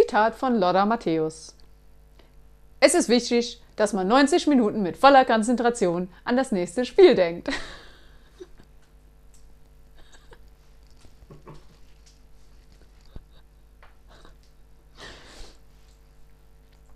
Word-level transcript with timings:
Zitat 0.00 0.36
von 0.36 0.54
Laura 0.54 0.86
Matthäus. 0.86 1.56
Es 2.78 2.94
ist 2.94 3.08
wichtig, 3.08 3.60
dass 3.74 3.92
man 3.92 4.06
90 4.06 4.46
Minuten 4.46 4.80
mit 4.80 4.96
voller 4.96 5.24
Konzentration 5.24 6.08
an 6.24 6.36
das 6.36 6.52
nächste 6.52 6.84
Spiel 6.84 7.16
denkt. 7.16 7.48